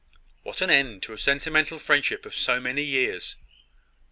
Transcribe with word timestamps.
"What 0.41 0.61
an 0.61 0.71
end 0.71 1.03
to 1.03 1.13
a 1.13 1.17
sentimental 1.19 1.77
friendship 1.77 2.25
of 2.25 2.33
so 2.33 2.59
many 2.59 2.81
years!" 2.81 3.35